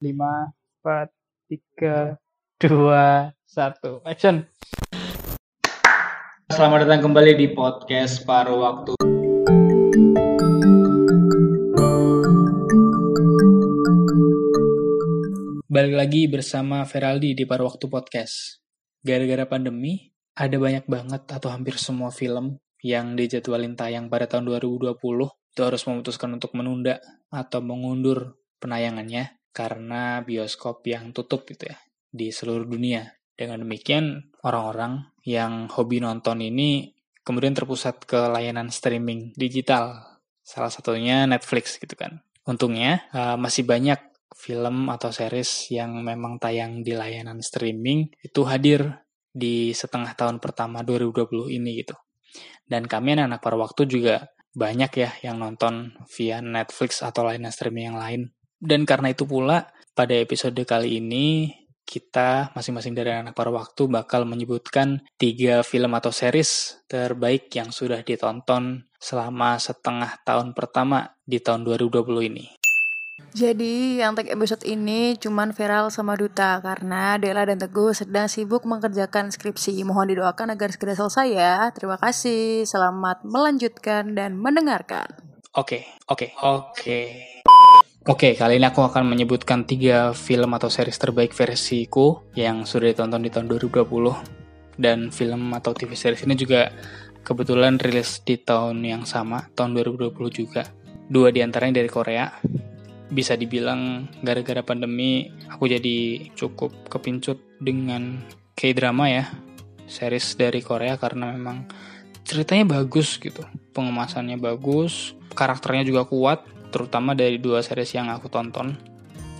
[0.00, 0.16] 5,
[0.80, 1.12] 4,
[1.76, 2.16] 3,
[2.56, 4.08] 2, 1.
[4.08, 4.48] Action.
[6.48, 8.96] Selamat datang kembali di podcast Paruh Waktu.
[15.68, 18.64] Balik lagi bersama Feraldi di Paruh Waktu Podcast.
[19.04, 24.96] Gara-gara pandemi, ada banyak banget atau hampir semua film yang dijadwalin tayang pada tahun 2020
[25.28, 31.78] itu harus memutuskan untuk menunda atau mengundur penayangannya karena bioskop yang tutup gitu ya
[32.10, 33.06] di seluruh dunia.
[33.34, 36.92] Dengan demikian, orang-orang yang hobi nonton ini
[37.24, 40.18] kemudian terpusat ke layanan streaming digital.
[40.44, 42.20] Salah satunya Netflix gitu kan.
[42.44, 49.04] Untungnya uh, masih banyak film atau series yang memang tayang di layanan streaming itu hadir
[49.30, 51.94] di setengah tahun pertama 2020 ini gitu.
[52.66, 54.16] Dan kami anak-anak waktu juga
[54.50, 58.22] banyak ya yang nonton via Netflix atau layanan streaming yang lain.
[58.60, 61.56] Dan karena itu pula pada episode kali ini
[61.90, 68.06] kita masing-masing dari anak para waktu bakal menyebutkan tiga film atau series terbaik yang sudah
[68.06, 72.46] ditonton selama setengah tahun pertama di tahun 2020 ini.
[73.30, 78.66] Jadi yang tag episode ini cuman viral sama Duta karena Dela dan Teguh sedang sibuk
[78.66, 79.82] mengerjakan skripsi.
[79.86, 81.54] Mohon didoakan agar segera selesai ya.
[81.70, 82.66] Terima kasih.
[82.66, 85.06] Selamat melanjutkan dan mendengarkan.
[85.54, 86.98] Oke, oke, oke.
[88.08, 93.20] Oke, kali ini aku akan menyebutkan tiga film atau series terbaik versiku yang sudah ditonton
[93.20, 94.80] di tahun 2020.
[94.80, 96.72] Dan film atau TV series ini juga
[97.20, 100.64] kebetulan rilis di tahun yang sama, tahun 2020 juga.
[101.12, 102.24] Dua di antaranya dari Korea,
[103.12, 108.24] bisa dibilang gara-gara pandemi aku jadi cukup kepincut dengan
[108.56, 109.28] K-drama ya
[109.90, 111.66] series dari Korea karena memang
[112.22, 113.42] ceritanya bagus gitu
[113.74, 118.78] pengemasannya bagus karakternya juga kuat terutama dari dua series yang aku tonton.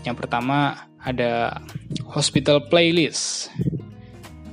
[0.03, 1.62] Yang pertama ada
[2.12, 3.48] Hospital Playlist.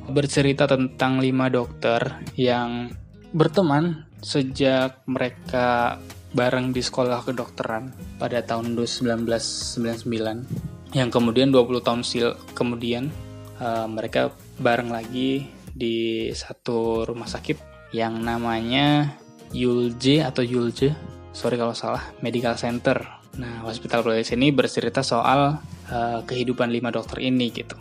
[0.08, 2.96] Bercerita tentang lima dokter yang
[3.36, 6.00] berteman sejak mereka
[6.32, 13.12] bareng di sekolah kedokteran pada tahun 1999 yang kemudian 20 tahun sil kemudian
[13.60, 15.48] uh, mereka bareng lagi
[15.78, 19.16] di satu rumah sakit yang namanya
[19.54, 20.92] Yulje atau Yulje
[21.32, 23.02] sorry kalau salah medical center.
[23.38, 25.60] Nah hospital playlist ini bercerita soal
[25.92, 27.78] uh, kehidupan lima dokter ini gitu.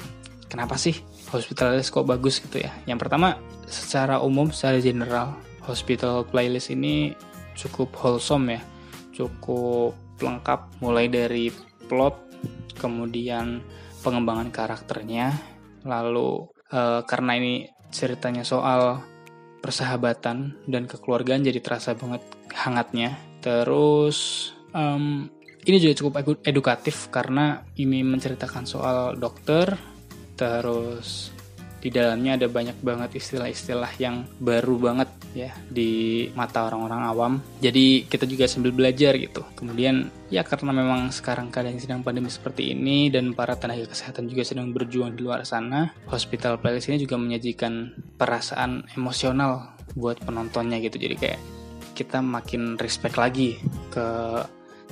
[0.46, 0.94] Kenapa sih
[1.32, 2.72] hospital playlist kok bagus gitu ya?
[2.84, 3.36] Yang pertama
[3.66, 5.34] secara umum secara general
[5.66, 7.14] hospital playlist ini
[7.58, 8.62] cukup wholesome ya.
[9.16, 11.52] Cukup lengkap mulai dari
[11.88, 12.26] plot
[12.76, 13.64] kemudian
[14.04, 15.32] pengembangan karakternya
[15.82, 17.54] lalu e, karena ini
[17.88, 19.00] ceritanya soal
[19.64, 25.30] persahabatan dan kekeluargaan jadi terasa banget hangatnya terus um,
[25.66, 29.78] ini juga cukup edukatif karena ini menceritakan soal dokter
[30.34, 31.30] terus
[31.86, 35.06] di dalamnya ada banyak banget istilah-istilah yang baru banget
[35.38, 37.32] ya di mata orang-orang awam.
[37.62, 39.46] Jadi kita juga sambil belajar gitu.
[39.54, 44.42] Kemudian ya karena memang sekarang keadaan sedang pandemi seperti ini dan para tenaga kesehatan juga
[44.42, 50.98] sedang berjuang di luar sana, Hospital Playlist ini juga menyajikan perasaan emosional buat penontonnya gitu.
[50.98, 51.55] Jadi kayak
[51.96, 53.56] kita makin respect lagi
[53.88, 54.06] ke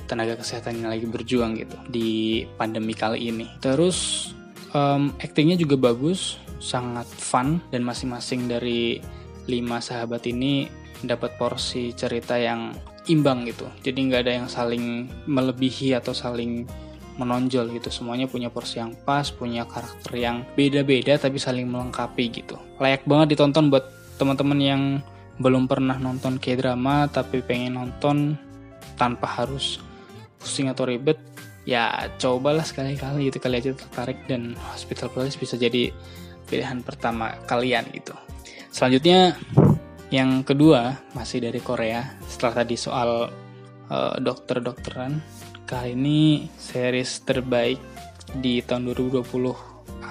[0.09, 3.45] tenaga kesehatan yang lagi berjuang gitu di pandemi kali ini.
[3.61, 4.29] Terus
[4.73, 8.97] um, actingnya juga bagus sangat fun dan masing-masing dari
[9.45, 10.65] lima sahabat ini
[11.05, 12.73] dapat porsi cerita yang
[13.05, 13.69] imbang gitu.
[13.85, 16.65] Jadi nggak ada yang saling melebihi atau saling
[17.15, 17.89] menonjol gitu.
[17.93, 22.57] Semuanya punya porsi yang pas, punya karakter yang beda-beda tapi saling melengkapi gitu.
[22.81, 23.85] Layak banget ditonton buat
[24.17, 24.81] teman-teman yang
[25.35, 28.39] belum pernah nonton K-drama tapi pengen nonton
[28.95, 29.83] tanpa harus
[30.39, 31.19] pusing atau ribet
[31.65, 35.91] ya cobalah sekali-kali gitu kali aja tertarik dan Hospital Playlist bisa jadi
[36.45, 38.13] pilihan pertama kalian gitu.
[38.69, 39.33] Selanjutnya
[40.13, 42.05] yang kedua masih dari Korea.
[42.29, 43.09] Setelah tadi soal
[43.89, 45.17] uh, dokter-dokteran,
[45.65, 47.81] kali ini series terbaik
[48.37, 49.25] di tahun 2020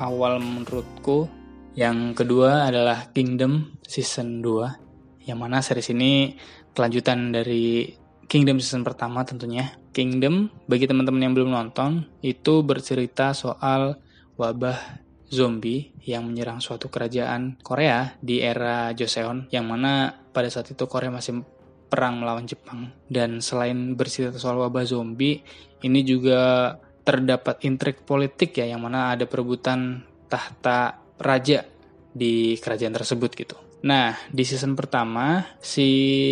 [0.02, 1.30] awal menurutku.
[1.74, 4.83] Yang kedua adalah Kingdom season 2
[5.24, 6.36] yang mana series ini
[6.76, 7.88] kelanjutan dari
[8.24, 9.76] Kingdom season pertama tentunya.
[9.92, 14.00] Kingdom bagi teman-teman yang belum nonton itu bercerita soal
[14.40, 20.88] wabah zombie yang menyerang suatu kerajaan Korea di era Joseon yang mana pada saat itu
[20.88, 21.44] Korea masih
[21.86, 25.46] perang melawan Jepang dan selain bercerita soal wabah zombie
[25.86, 26.74] ini juga
[27.04, 31.68] terdapat intrik politik ya yang mana ada perebutan tahta raja
[32.14, 33.63] di kerajaan tersebut gitu.
[33.84, 35.88] Nah, di season pertama si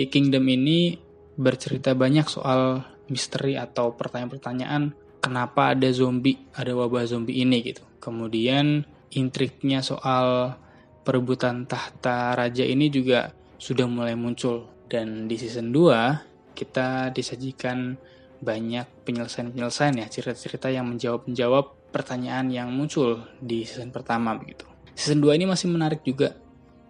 [0.09, 0.97] Kingdom ini
[1.37, 2.81] bercerita banyak soal
[3.13, 7.85] misteri atau pertanyaan-pertanyaan kenapa ada zombie, ada wabah zombie ini gitu.
[8.01, 10.57] Kemudian intriknya soal
[11.05, 18.01] perebutan tahta raja ini juga sudah mulai muncul dan di season 2 kita disajikan
[18.43, 24.65] banyak penyelesaian-penyelesaian ya cerita-cerita yang menjawab-menjawab pertanyaan yang muncul di season pertama begitu.
[24.97, 26.35] Season 2 ini masih menarik juga.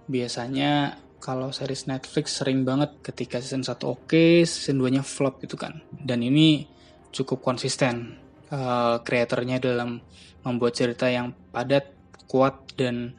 [0.08, 5.54] Biasanya kalau series Netflix sering banget ketika season 1 oke, okay, season 2-nya flop gitu
[5.54, 5.78] kan.
[5.90, 6.66] Dan ini
[7.14, 8.19] cukup konsisten
[8.50, 10.02] uh, kreatornya dalam
[10.43, 11.94] membuat cerita yang padat,
[12.26, 13.14] kuat dan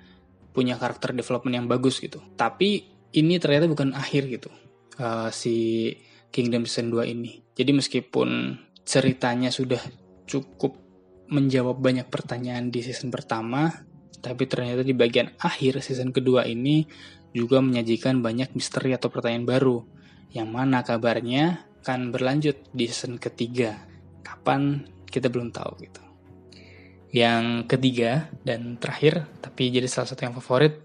[0.51, 2.19] punya karakter development yang bagus gitu.
[2.35, 2.83] Tapi
[3.15, 4.51] ini ternyata bukan akhir gitu.
[4.99, 5.89] Uh, si
[6.29, 7.39] Kingdom Season 2 ini.
[7.53, 9.79] Jadi meskipun ceritanya sudah
[10.25, 10.75] cukup
[11.29, 13.69] menjawab banyak pertanyaan di season pertama,
[14.23, 16.87] tapi ternyata di bagian akhir season kedua ini
[17.35, 19.83] juga menyajikan banyak misteri atau pertanyaan baru,
[20.31, 23.83] yang mana kabarnya akan berlanjut di season ketiga.
[24.23, 26.01] Kapan kita belum tahu gitu.
[27.11, 30.79] Yang ketiga dan terakhir, tapi jadi salah satu yang favorit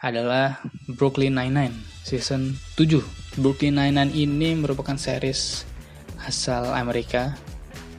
[0.00, 2.98] adalah Brooklyn Nine-Nine season 7.
[3.36, 5.68] Brooklyn Nine-Nine ini merupakan series
[6.24, 7.36] asal Amerika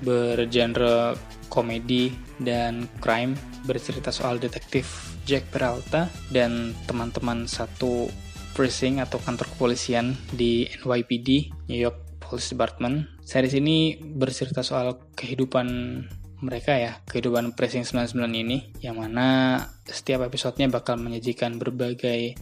[0.01, 1.13] bergenre
[1.51, 3.35] komedi dan crime
[3.67, 8.07] bercerita soal detektif Jack Peralta dan teman-teman satu
[8.55, 13.19] precinct atau kantor kepolisian di NYPD New York Police Department.
[13.27, 15.67] Series ini bercerita soal kehidupan
[16.41, 22.33] mereka ya kehidupan Pressing 99 ini yang mana setiap episodenya bakal menyajikan berbagai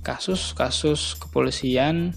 [0.00, 2.16] kasus-kasus kepolisian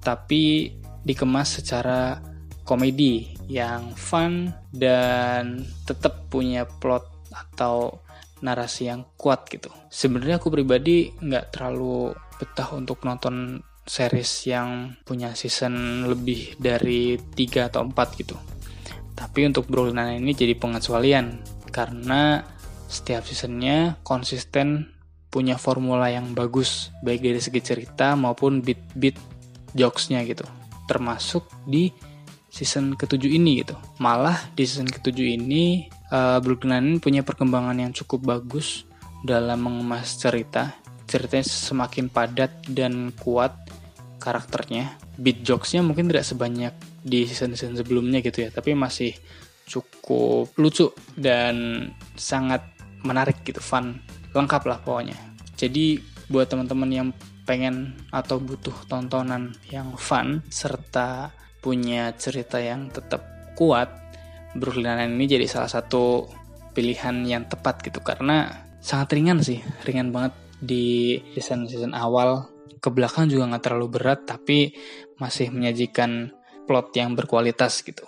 [0.00, 0.72] tapi
[1.04, 2.24] dikemas secara
[2.64, 8.00] komedi yang fun dan tetap punya plot atau
[8.40, 9.68] narasi yang kuat gitu.
[9.92, 17.68] Sebenarnya aku pribadi nggak terlalu betah untuk nonton series yang punya season lebih dari 3
[17.68, 18.36] atau 4 gitu.
[19.12, 21.38] Tapi untuk Brooklyn ini jadi pengecualian
[21.68, 22.42] karena
[22.88, 24.90] setiap seasonnya konsisten
[25.32, 29.16] punya formula yang bagus baik dari segi cerita maupun beat-beat
[29.72, 30.44] jokesnya gitu.
[30.88, 31.88] Termasuk di
[32.52, 33.72] season ketujuh ini gitu.
[33.96, 38.84] Malah di season ketujuh ini uh, Brooklyn Nine punya perkembangan yang cukup bagus
[39.24, 40.76] dalam mengemas cerita.
[41.08, 43.56] Ceritanya semakin padat dan kuat
[44.20, 45.00] karakternya.
[45.16, 49.10] Beat jokesnya mungkin tidak sebanyak di season-season sebelumnya gitu ya tapi masih
[49.66, 52.62] cukup lucu dan sangat
[53.02, 53.98] menarik gitu fun
[54.32, 55.18] lengkap lah pokoknya
[55.58, 55.98] jadi
[56.30, 57.08] buat teman-teman yang
[57.42, 63.22] pengen atau butuh tontonan yang fun serta punya cerita yang tetap
[63.54, 63.88] kuat
[64.58, 66.26] Brooklyn ini jadi salah satu
[66.74, 72.50] pilihan yang tepat gitu karena sangat ringan sih ringan banget di season season awal
[72.82, 74.74] ke belakang juga nggak terlalu berat tapi
[75.22, 76.34] masih menyajikan
[76.66, 78.02] plot yang berkualitas gitu.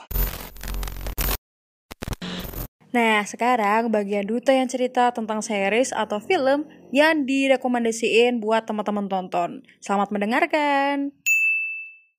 [2.94, 6.62] Nah, sekarang bagian Duta yang cerita tentang series atau film
[6.94, 9.66] yang direkomendasiin buat teman-teman tonton.
[9.82, 11.10] Selamat mendengarkan.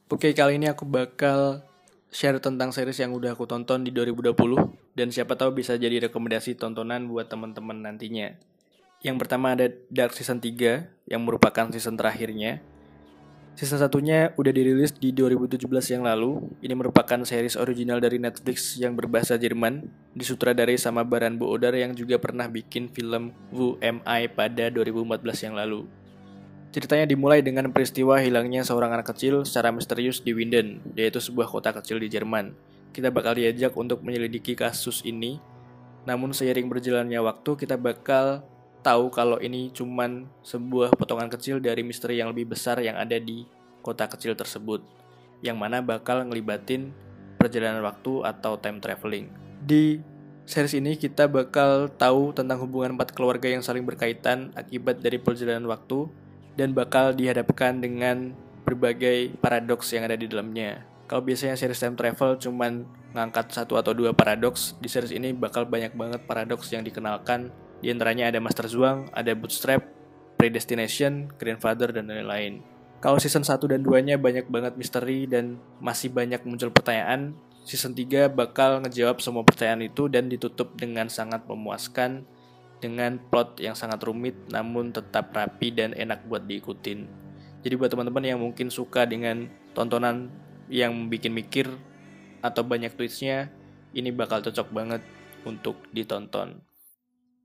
[0.05, 1.65] Oke, kali ini aku bakal
[2.13, 4.37] share tentang series yang udah aku tonton di 2020
[4.93, 8.37] dan siapa tahu bisa jadi rekomendasi tontonan buat teman-teman nantinya.
[9.01, 12.61] Yang pertama ada Dark Season 3 yang merupakan season terakhirnya
[13.55, 15.63] Season satunya udah dirilis di 2017
[15.95, 16.43] yang lalu.
[16.59, 22.19] Ini merupakan series original dari Netflix yang berbahasa Jerman, disutradari sama Baran Boodar yang juga
[22.19, 24.03] pernah bikin film Who Am
[24.35, 25.87] pada 2014 yang lalu.
[26.75, 31.71] Ceritanya dimulai dengan peristiwa hilangnya seorang anak kecil secara misterius di Winden, yaitu sebuah kota
[31.71, 32.51] kecil di Jerman.
[32.91, 35.39] Kita bakal diajak untuk menyelidiki kasus ini,
[36.03, 38.43] namun seiring berjalannya waktu kita bakal
[38.83, 43.47] tahu kalau ini cuman sebuah potongan kecil dari misteri yang lebih besar yang ada di
[43.79, 44.83] kota kecil tersebut,
[45.39, 46.91] yang mana bakal ngelibatin
[47.39, 49.31] perjalanan waktu atau time traveling.
[49.63, 50.03] Di
[50.43, 55.71] series ini kita bakal tahu tentang hubungan empat keluarga yang saling berkaitan akibat dari perjalanan
[55.71, 56.24] waktu
[56.55, 60.83] dan bakal dihadapkan dengan berbagai paradoks yang ada di dalamnya.
[61.05, 62.83] Kalau biasanya series time travel cuman
[63.13, 67.53] ngangkat satu atau dua paradoks, di series ini bakal banyak banget paradoks yang dikenalkan
[67.85, 69.85] di antaranya ada Master Zuang, ada Bootstrap,
[70.41, 72.65] Predestination, Grandfather, dan lain-lain.
[72.97, 78.31] Kalau season 1 dan 2-nya banyak banget misteri dan masih banyak muncul pertanyaan, season 3
[78.33, 82.25] bakal ngejawab semua pertanyaan itu dan ditutup dengan sangat memuaskan
[82.85, 87.09] dengan plot yang sangat rumit namun tetap rapi dan enak buat diikutin.
[87.65, 90.29] Jadi buat teman-teman yang mungkin suka dengan tontonan
[90.69, 91.65] yang bikin mikir
[92.45, 93.49] atau banyak twistnya,
[93.97, 95.01] ini bakal cocok banget
[95.49, 96.61] untuk ditonton.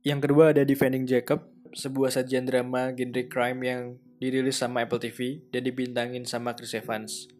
[0.05, 3.81] Yang kedua ada Defending Jacob, sebuah sajian drama genre crime yang
[4.21, 7.33] dirilis sama Apple TV dan dibintangin sama Chris Evans.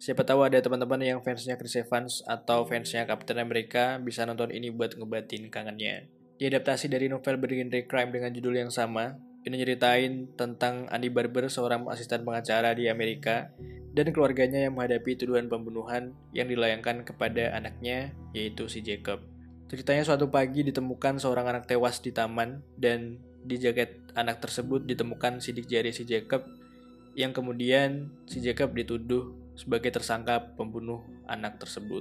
[0.00, 4.72] Siapa tahu ada teman-teman yang fansnya Chris Evans atau fansnya Captain America bisa nonton ini
[4.72, 6.08] buat ngebatin kangennya.
[6.40, 9.12] Diadaptasi dari novel bergenre crime dengan judul yang sama,
[9.44, 13.52] ini nyeritain tentang Andy Barber, seorang asisten pengacara di Amerika,
[13.92, 19.20] dan keluarganya yang menghadapi tuduhan pembunuhan yang dilayangkan kepada anaknya, yaitu si Jacob.
[19.68, 25.44] Ceritanya suatu pagi ditemukan seorang anak tewas di taman, dan di jaket anak tersebut ditemukan
[25.44, 26.48] sidik jari si Jacob,
[27.12, 32.00] yang kemudian si Jacob dituduh sebagai tersangka pembunuh anak tersebut.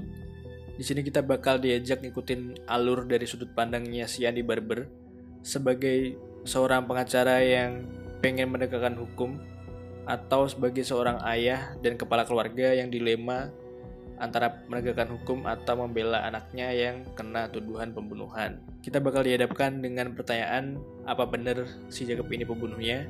[0.79, 4.87] Di sini kita bakal diajak ngikutin alur dari sudut pandangnya si Andi Barber
[5.43, 6.15] sebagai
[6.47, 7.83] seorang pengacara yang
[8.23, 9.43] pengen menegakkan hukum
[10.07, 13.51] atau sebagai seorang ayah dan kepala keluarga yang dilema
[14.23, 18.63] antara menegakkan hukum atau membela anaknya yang kena tuduhan pembunuhan.
[18.79, 23.03] Kita bakal dihadapkan dengan pertanyaan apa benar si Jacob ini pembunuhnya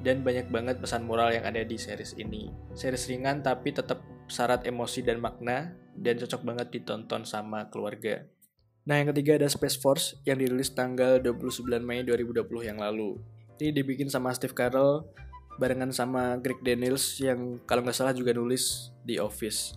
[0.00, 2.48] dan banyak banget pesan moral yang ada di series ini.
[2.72, 8.24] Series ringan tapi tetap syarat emosi dan makna dan cocok banget ditonton sama keluarga.
[8.88, 13.20] Nah yang ketiga ada Space Force yang dirilis tanggal 29 Mei 2020 yang lalu.
[13.60, 15.04] Ini dibikin sama Steve Carell
[15.60, 19.76] barengan sama Greg Daniels yang kalau nggak salah juga nulis di Office.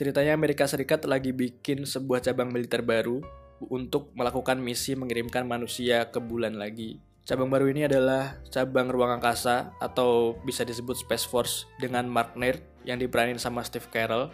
[0.00, 3.20] Ceritanya Amerika Serikat lagi bikin sebuah cabang militer baru
[3.68, 6.96] untuk melakukan misi mengirimkan manusia ke bulan lagi.
[7.22, 12.58] Cabang baru ini adalah cabang ruang angkasa atau bisa disebut Space Force dengan Mark Nair
[12.82, 14.26] yang diperanin sama Steve Carell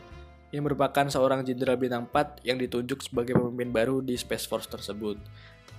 [0.50, 5.21] yang merupakan seorang jenderal bintang 4 yang ditunjuk sebagai pemimpin baru di Space Force tersebut.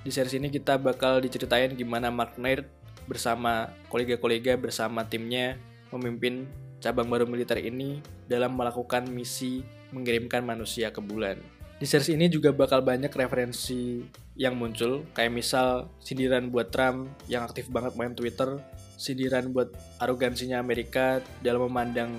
[0.06, 2.70] Di series ini kita bakal diceritain gimana Mark Nair
[3.10, 5.58] bersama kolega-kolega bersama timnya
[5.90, 6.46] memimpin
[6.80, 8.00] cabang baru militer ini
[8.30, 11.42] dalam melakukan misi mengirimkan manusia ke bulan.
[11.80, 14.04] Di series ini juga bakal banyak referensi
[14.36, 18.60] yang muncul, kayak misal sindiran buat Trump yang aktif banget main Twitter,
[19.00, 22.12] sindiran buat arogansinya Amerika dalam memandang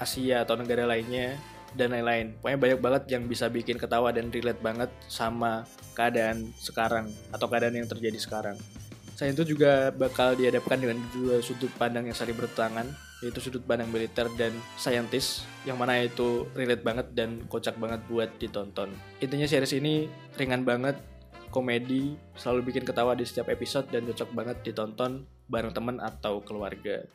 [0.00, 1.36] Asia atau negara lainnya,
[1.74, 2.36] dan lain-lain.
[2.40, 5.64] Pokoknya banyak banget yang bisa bikin ketawa dan relate banget sama
[5.96, 8.56] keadaan sekarang atau keadaan yang terjadi sekarang.
[9.16, 12.88] Selain itu juga bakal dihadapkan dengan dua sudut pandang yang saling bertentangan,
[13.22, 18.32] yaitu sudut pandang militer dan saintis yang mana itu relate banget dan kocak banget buat
[18.42, 18.90] ditonton.
[19.22, 20.98] Intinya series ini ringan banget,
[21.54, 27.06] komedi, selalu bikin ketawa di setiap episode dan cocok banget ditonton bareng teman atau keluarga.